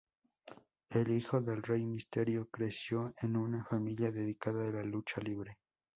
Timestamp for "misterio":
1.85-2.47